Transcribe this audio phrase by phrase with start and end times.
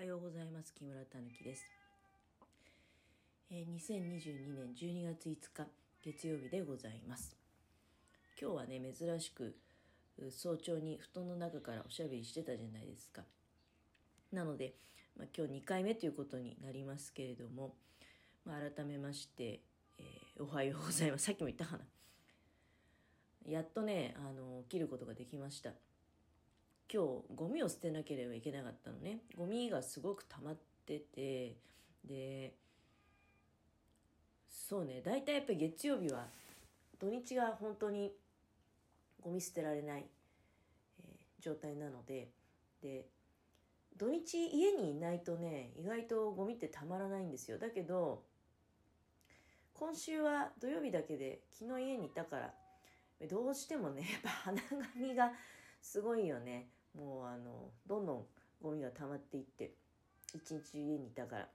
[0.00, 0.72] はようございます。
[0.72, 1.62] 木村たぬきです、
[3.50, 5.68] えー、2022年12月5日
[6.02, 7.36] 月曜日でございます。
[8.40, 9.54] 今日はね珍しく
[10.30, 13.24] 早朝に布団の中からおしゃべりしてたじゃないですか。
[14.32, 14.72] なので、
[15.18, 17.74] まあ、今日2回目ということになりますけれども、
[18.46, 19.60] まあ、改めまして、
[19.98, 21.26] えー、おはようございます。
[21.26, 21.84] さっきも言ったかな。
[23.46, 25.72] やっとねあの起きることができました。
[26.92, 29.20] 今日ゴミを捨てなければいけなかったのね。
[29.36, 31.56] ゴミがすごく溜まってて。
[32.04, 32.54] で
[34.48, 35.00] そうね。
[35.04, 36.26] 大体やっぱり月曜日は
[36.98, 38.12] 土日が本当に
[39.20, 40.06] ゴミ捨てられない、
[41.04, 42.28] えー、状態なので。
[42.82, 43.06] で
[43.96, 47.58] 土日家にいないとね意外とゴミってたまらないんですよ。
[47.58, 48.24] だけど
[49.74, 52.54] 今週は土曜日だけで昨日家にいたから
[53.28, 54.60] どうしてもねやっぱ鼻
[54.94, 55.32] 紙が
[55.82, 56.68] すごいよね。
[56.96, 58.24] もうあのどんどん
[58.62, 59.72] ゴミが溜まっていって
[60.34, 61.48] 一日家にいたから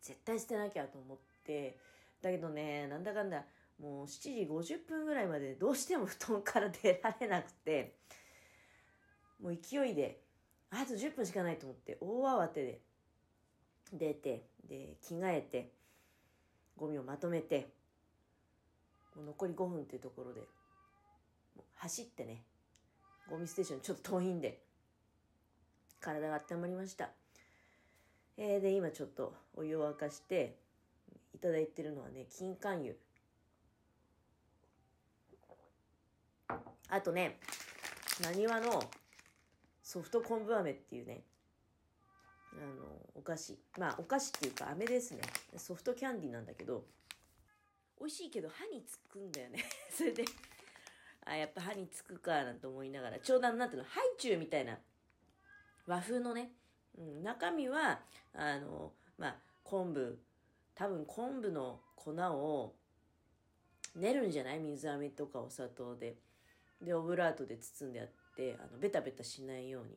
[0.00, 1.78] 絶対捨てなきゃと思って
[2.22, 3.44] だけどねなんだかんだ
[3.80, 4.30] もう7時
[4.74, 7.96] 50分ぐらいまでどうしても布団から出られなくて
[9.42, 10.20] もう勢いで
[10.70, 12.80] あと10分しかないと思って大慌てで
[13.92, 15.72] 出てで着替えて
[16.76, 17.68] ゴミをまとめて
[19.16, 20.40] もう残り5分っていうところで
[21.76, 22.42] 走ってね
[23.30, 24.60] ゴミステーションちょっと遠いんで、
[26.00, 27.10] 体が温まりました。
[28.36, 30.56] えー、で、今ちょっとお湯を沸かして、
[31.34, 32.94] いただいてるのはね、金柑油。
[36.88, 37.38] あとね、
[38.22, 38.82] なにわの
[39.82, 41.22] ソフト昆布飴っていうね、
[42.52, 42.84] あの、
[43.16, 43.58] お菓子。
[43.78, 45.22] まあ、お菓子っていうか飴ですね。
[45.56, 46.84] ソフトキャンディーなんだけど、
[47.98, 49.64] 美味しいけど歯につくんだよね。
[49.90, 50.24] それで、
[51.26, 54.78] あ、やっぱ歯につくかなんて思いながら、ちょうどなんていうの、ハイチュウみたいな
[55.86, 56.50] 和風のね、
[56.98, 58.00] うん、中身は、
[58.34, 60.18] あの、まあ、昆布、
[60.74, 62.74] 多分昆布の粉を
[63.94, 64.58] 練るんじゃない？
[64.58, 66.16] 水飴とかお砂糖で。
[66.82, 69.90] で、オブラートで包んであって、あの、ベタベタしないように。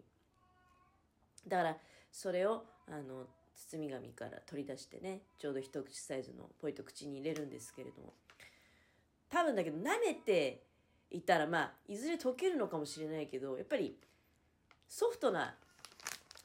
[1.48, 1.78] だから、
[2.12, 3.26] それを、あの、
[3.56, 8.14] 包み紙から取り出してね、ちょうど一口サイズのポイと口に入れるんですけれども。
[9.30, 10.67] 多分だけど、舐めて
[11.12, 13.96] いたらまあいずれ溶けるのかもしれないけどやっぱり
[14.88, 15.56] ソフトな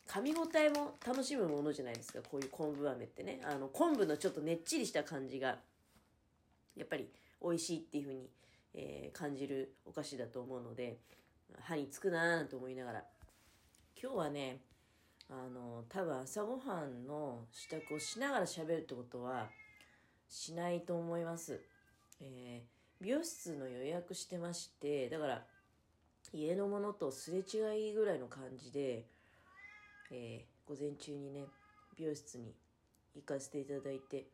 [0.09, 5.57] 噛み応えも楽しむものじゃないですかこういう昆布飴ってねあの昆布のちょっとねっちりした感じが
[6.77, 7.09] やっぱり
[7.43, 8.31] 美味しいっていう風に、
[8.75, 10.99] えー、感じるお菓子だと思うので
[11.61, 13.05] 歯につくなーなんて思いながら
[14.01, 14.61] 今日はね
[15.31, 19.49] あの多分朝ごはんの支度をしながら喋るってことは
[20.29, 21.61] しないと思います。
[22.21, 25.45] えー美容室の予約してまして、だから、
[26.33, 29.07] 家のものとすれ違いぐらいの感じで、
[30.13, 31.47] えー、午前中にね、
[31.99, 32.55] 美容室に
[33.17, 34.29] 行かせていただいて、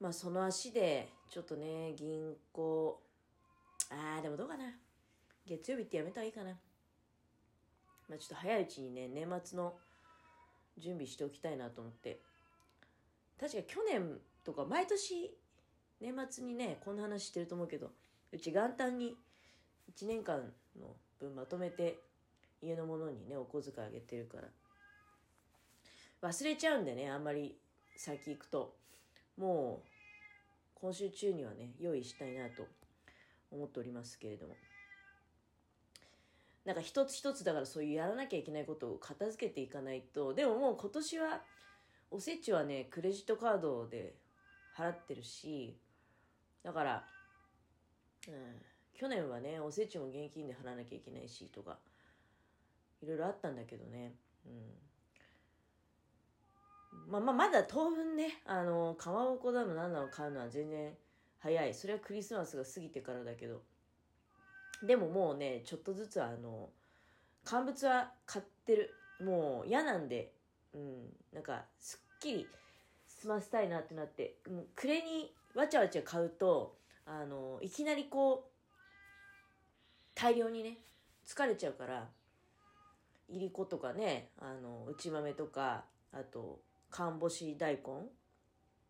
[0.00, 3.00] まあその足で、ちょっとね、銀行、
[3.90, 4.64] あー、でもどうかな。
[5.46, 6.50] 月曜日ってやめた方がいいかな。
[8.08, 9.74] まあちょっと早いうちにね、年末の
[10.76, 12.18] 準備しておきたいなと思って。
[13.38, 15.30] 確か去年とか毎年
[16.00, 17.90] 年末にねこんな話してると思うけど
[18.32, 19.16] うち元旦に
[19.94, 21.98] 1年間の分まとめて
[22.62, 24.44] 家のものにねお小遣いあげてるから。
[26.22, 27.56] 忘れちゃうんでねあんまり
[27.96, 28.76] 先行くと。
[29.36, 29.88] もう
[30.74, 32.66] 今週中にはね用意したいなと
[33.50, 34.54] 思っておりますけれども。
[36.64, 40.34] なんか一つ一つだからそういうやらなきゃいけないことを片付けていかないと。
[40.34, 41.40] でももう今年は
[42.10, 44.14] おせちはねクレジットカードで
[44.76, 45.78] 払ってるし
[46.62, 47.04] だから、
[48.28, 48.34] うん、
[48.94, 51.78] 去年はね、おせちも現金で払わなきゃいけないしとか、
[53.02, 54.14] いろいろあったんだけどね、
[54.46, 54.52] うん。
[57.10, 60.92] まあまあ、まだ当分ね、あの、かまぼこだの何なの買うのは全然
[61.38, 61.74] 早い。
[61.74, 63.62] それはクリスマスが過ぎてからだけど。
[64.82, 66.70] でももうね、ちょっとずつあの、
[67.44, 68.94] 乾物は買ってる。
[69.20, 70.32] もう嫌なんで、
[70.74, 72.46] うん、なんか、すっきり
[73.06, 76.76] 済ませたいなってなって、もう暮れにわちゃわちゃ買うと、
[77.06, 78.50] あの、いきなりこう、
[80.14, 80.78] 大量にね、
[81.26, 82.08] 疲れちゃうから、
[83.28, 86.60] いりことかね、あの、内豆とか、あと、
[86.90, 87.82] かんぼし大根、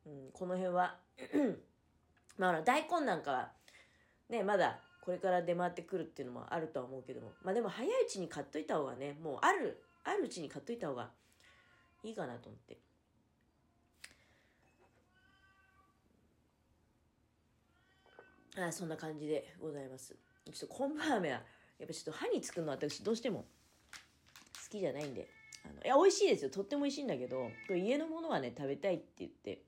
[0.06, 0.98] うん、この辺は
[2.38, 3.52] まあ、大根なんかは、
[4.30, 11.10] ね、まだこれから出回ってくるっていうのもあるとは思うけども、まあでも早いうちに買っといた方がね、もうある、あるうちに買っといた方が
[12.02, 12.78] いいかなと思って。
[18.56, 20.17] あそんな感じでございます。
[20.52, 21.43] ちょっと昆布飴は、
[21.79, 23.44] やっぱちょっと歯につくのは私どうしても
[24.64, 25.29] 好きじゃないんで、
[25.64, 26.50] あのいや美味しいですよ。
[26.50, 29.62] とっても美味しいんだけど家のものがね食べたいって言って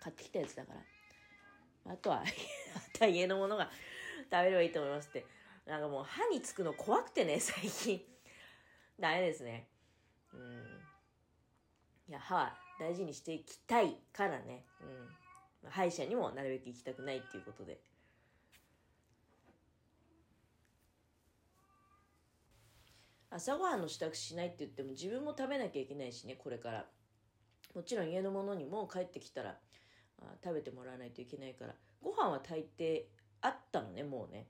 [0.00, 1.92] 買ってきたやつだから。
[1.92, 3.70] あとは あとは家のものが
[4.30, 5.24] 食べればいいと思いますって。
[5.66, 8.04] なんかもう歯につくの怖くてね最近。
[8.98, 9.68] ダメですね。
[10.34, 10.80] うん。
[12.08, 14.64] いや歯は大事にしていきたいからね。
[14.80, 15.08] うん。
[15.68, 17.80] 歯医者にもなるべく行きたくないっていうことで。
[23.32, 26.86] 朝ごはんの支度しないって言っても自分も食べなきゃいけないしねこれから。
[27.74, 29.56] もちろん家の者にも帰ってきたら
[30.20, 31.74] あ食べてもらわないといけないから。
[32.02, 33.02] ご飯は大抵
[33.42, 34.48] あったのねもうね。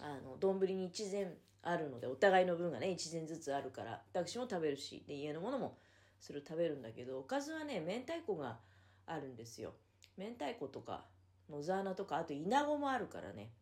[0.00, 4.02] あの丼に一膳あるのでお互いの分がね一膳ずつあるから。
[4.12, 5.76] 私も食べるしで家の者も
[6.18, 8.58] それを食べるんだけどおかずはね明太子が
[9.06, 9.74] あるんですよ。
[10.16, 11.06] 明太子とか
[11.48, 13.52] 野沢菜とかあとイナゴもあるからね。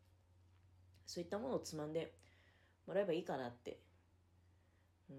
[1.07, 2.15] そういったものをつまんで
[2.87, 3.81] もらえばいいかなって。
[5.11, 5.17] うん。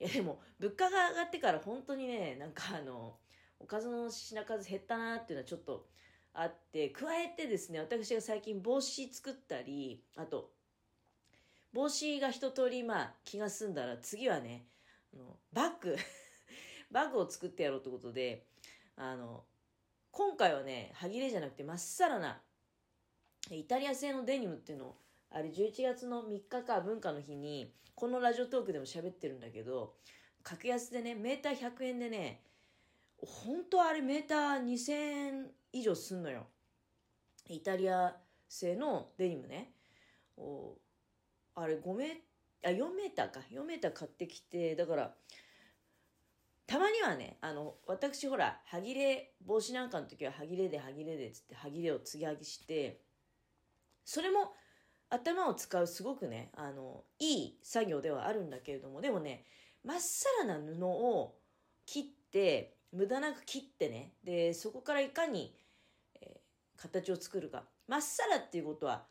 [0.00, 3.16] いやでも物価が上がってから本当にねなんかあの
[3.58, 5.86] おかずの品数減ったなっていうのはちょっと
[6.34, 10.52] あって加えてですね私が最近帽子作ったりあと
[11.72, 14.66] 帽子が一通りまあ気が済んだら次はね
[15.12, 15.96] あのバッグ。
[16.90, 18.46] バッグを作ってやろうってことで
[18.98, 19.44] あの
[20.10, 22.40] 今回はね歯切れじゃなくてまっさらな
[23.50, 24.96] イタリア製のデニムっていうのを
[25.30, 29.94] あれ11月の3日か文化の日にこのラジオトークでも喋ってるんだけど
[30.42, 32.42] 格安でねメーター100円でね
[33.20, 36.46] 本当あれメーター2000円以上すんのよ。
[37.48, 38.14] イタリア
[38.48, 39.72] 製のデニムね。
[40.36, 40.76] お
[41.54, 42.22] あれ5メ
[42.64, 43.40] あ4メーターか。
[43.50, 45.14] 4メーター買ってきてだから
[46.68, 53.00] たまにはねあの私ほら歯切れ帽子なんかの時は歯切れで歯切れでっつって歯切れを継ぎはぎして
[54.04, 54.52] それも
[55.08, 59.46] 頭を使うすごくねあのいい作業ではあるんだけれどもでもね
[59.82, 61.36] まっさらな布を
[61.86, 65.54] 切って無駄なく切ってねでそこからいかに、
[66.20, 67.64] えー、形を作るか。
[67.86, 69.06] まっさらっていうことは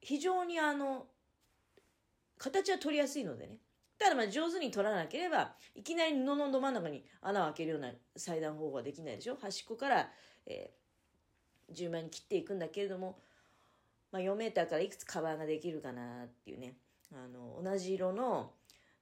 [0.00, 1.06] 非常にあの
[2.38, 3.58] 形は取りやすいのでね
[4.02, 9.36] ただまあ上手に取らなければいきなり布のど真ん中に穴を開けるような裁断方法はできないでしょ。
[9.36, 10.10] 端っこから、
[10.46, 13.18] えー、順番に切っていくんだけれども
[14.12, 16.76] まあ、4メーターからいくつカバーができるかなっていうね。
[17.14, 18.52] あの同じ色の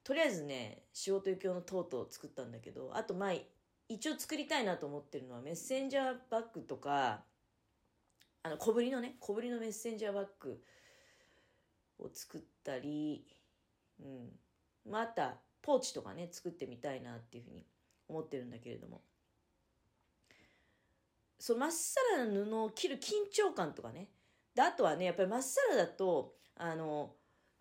[0.03, 3.33] とりあえずね仕事行き用のトートを作ったんだけどあとまあ
[3.89, 7.23] 一応作りたいなと思ってるのはメッセンジャーバッグとか
[8.43, 10.61] あの小ぶりのね小ぶりのメッセンジャーバッグ
[12.01, 13.25] を作ったり、
[14.01, 14.31] うん。
[14.89, 17.67] またポーチとかね作ってみたいなっていうふうに
[18.09, 19.03] 思ってるんだけれども。
[21.39, 24.09] そのまっさらな布を切る緊張感とかね。
[24.55, 27.15] であとはねやっぱりまっさらだとあの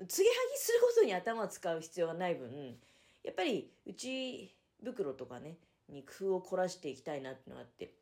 [0.07, 2.77] 継ぎはぎすることに頭を使う必要がない分
[3.23, 5.57] やっぱり内袋とかね
[5.87, 7.93] に工夫を凝らしていきたいなっていうのがあって。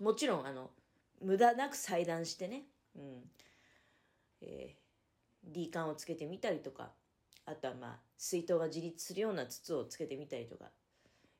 [0.00, 0.70] もちろんあの
[1.20, 2.62] 無駄なく裁断してね、
[2.96, 3.30] うん。
[4.42, 6.90] えー、D 管をつけてみたりとか。
[7.50, 10.66] あとはまあ水筒が自立するような筒をつけてみたりとか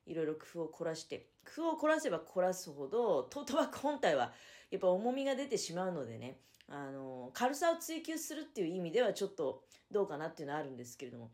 [0.05, 4.31] いろいろ工夫を凝らして工夫を凝らせば凝らすほどトートバッグ本体は
[4.71, 11.31] やっぱ重みが出てしまうのでねあの軽さを追求するっていう意味ではちょっとどうかなっていうのはあるんですけれども。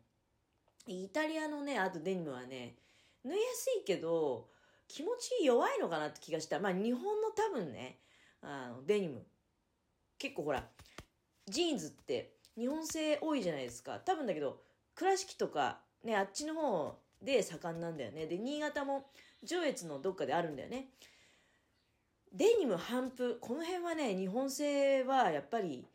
[0.88, 2.76] イタリアのねあとデニムはね
[3.24, 4.48] 縫いやすいけど
[4.86, 6.60] 気持ち弱いのかなって気がした。
[6.60, 7.98] まあ日本の多分ね
[8.40, 9.26] あのデニム。
[10.18, 10.64] 結構ほら
[11.48, 13.98] ジーンズって日本製多いじゃないですか。
[13.98, 14.60] 多分だけど
[14.96, 18.26] 倉敷とかねあっちの方で盛んなんだよね。
[18.26, 19.06] で新潟も
[19.44, 20.88] 上越のどっかであるんだよね。
[22.32, 25.86] デニム反布この辺はね日本製はやっぱり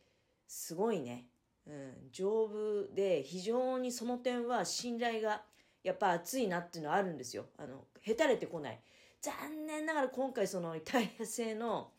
[0.48, 1.26] すごいね、
[1.66, 5.42] うん、丈夫で非常にその点は信頼が
[5.84, 7.46] やっぱ熱いなっていうのはあるんですよ。
[7.58, 8.80] あのへたれてこない。
[9.20, 11.92] 残念ながら今回そのイタリア製の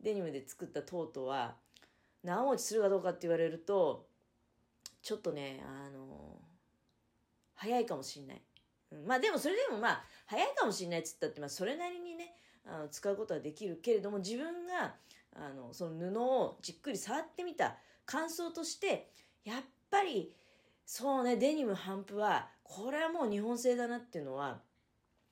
[0.00, 1.56] デニムで作ったトートは
[2.22, 4.07] 長持ちするかどうかって言われると
[5.08, 6.36] ちょっとねあの
[7.54, 8.42] 早いかもしんない、
[8.92, 12.34] うん、まあでもそれでもまあ早いかもしんないっつったってまあそれなりにね
[12.66, 14.96] あの使うことはできるけれども自分が
[15.34, 19.08] あのその布をじっくり触ってみた感想として
[19.46, 20.34] やっぱり
[20.84, 24.60] そうねデニム反布はこれはもう日本製だなっていうのは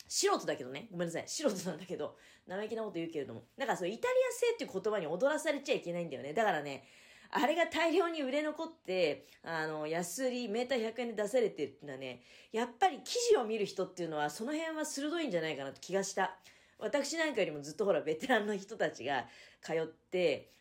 [0.09, 2.16] 素人だけどねごめんなさい素人なんだけど
[2.47, 3.42] 生意気なこと言うけれども。
[3.59, 6.33] だからそうイタリア製っていう言葉に踊らされちゃいけないんだよね。
[6.33, 6.85] だからね
[7.30, 16.37] あれが大量に売れ残って、あの、安売り、メーター100円で出されてるっていうのはね、やっぱり記事を見る人っていうのは、その辺は鋭いんじゃないかなと気がした。
[16.78, 19.26] 私なんかよりもずっとほらベテランの人たちが
[19.62, 20.52] 通って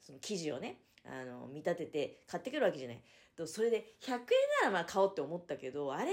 [0.00, 3.00] その記事をねあの見立てて買ってくるわけじゃない
[3.46, 6.12] それで100円ならまあ買おうって思ったけど、あれ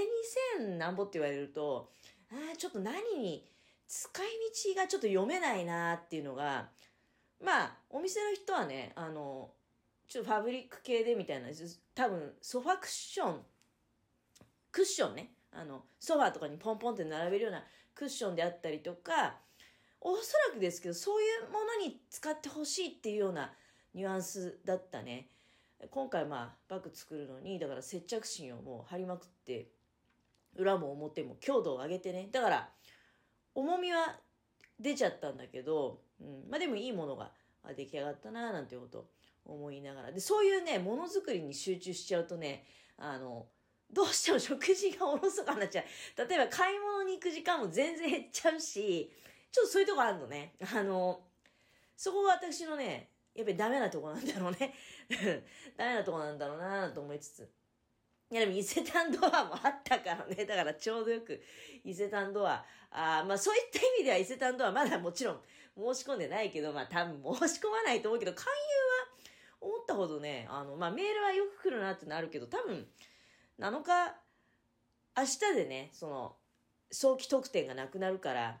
[0.58, 1.90] 2000何ぼって言われると、
[2.32, 3.46] ああ、ちょっと何に
[3.86, 4.26] 使い
[4.74, 6.70] 道がちょっと読めないなっていうのが、
[7.44, 9.50] まあ、お店の人はね、あの、
[10.10, 11.46] ちょっとファブリック系でみたいな、
[11.94, 13.40] 多分ソファクッション、
[14.72, 17.62] クッションね、あの、ソファーとかにポンポンって並べるような
[17.94, 19.36] クッションであったりとか、
[20.00, 23.52] おそらくですけど、そういうものに使ってほしいっていうような
[23.94, 25.28] ニュアンスだったね。
[25.92, 29.68] 今回まあバッグ作るのに、だから接着芯をもう貼りまくって、
[30.56, 32.28] 裏も表も強度を上げてね。
[32.32, 32.68] だから、
[33.54, 34.18] 重みは
[34.80, 37.30] 出ちゃったんだけど、うん、まあでもいいものが
[37.76, 40.12] 出来上がったななんていうこと思いながら。
[40.12, 42.64] で、そういうね、ものづくりに集中しちゃうとね、
[42.96, 43.46] あの、
[43.92, 46.28] どうしても食事がおろそかになっちゃう。
[46.28, 49.12] 例えば買い物に行く時間も全然減っちゃうし、
[49.50, 50.54] ちょっとそういうとこあるのね。
[50.74, 51.20] あの、
[51.96, 54.74] そこが私のね、やっぱりダメなとこなんだろうね。
[55.76, 57.50] ダメなとこなんだろうなと思いつつ。
[58.30, 60.44] いやでも伊勢丹ドアもあったからね。
[60.44, 61.42] だからちょうどよく
[61.82, 62.64] 伊勢丹ドア。
[62.92, 65.42] あまあそういった意味では伊勢丹ドアまだもちろん
[65.76, 68.89] 申し込んでないけど、まあ多分申し込まないと思うけど、勧誘
[69.90, 72.86] ったほどね、あの、まあメールはよく来るなってなるけど、多分
[73.58, 74.16] 7日、
[75.16, 76.36] 明日でね、その、
[76.92, 78.60] 早期特典がなくなるから、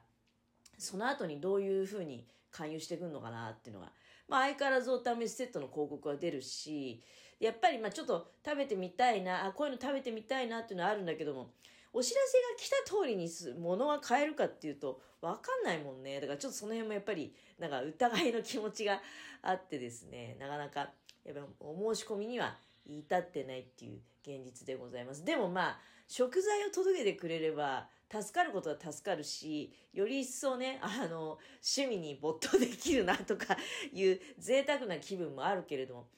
[0.78, 3.92] その後にどういうふうに勧誘してくるのかなっていうのが、
[4.28, 7.02] まあ相変わらずお試しセットの広告は出るし、
[7.38, 11.52] やっぱりまちょっと食べてみたいな、あ、こういうの食べてみたいなっていうのはあるんだけども、
[11.92, 16.20] お知らせが来た通りに物は買えるかっていうと分かんないもんね。
[16.20, 19.00] だからちょっとその辺もやっぱりなんか疑いの気持ちが
[19.42, 20.90] あってですね、なかなか
[21.24, 25.24] やっぱお申し込みには至ってないっていう現実でございます。
[25.24, 31.38] でもまあ、食材を届けてくれれば、助かることは助かるし、より一層ね、あの、
[31.76, 33.56] 趣味に没頭できるなとか
[33.92, 36.08] いう贅沢な気分もあるけれども、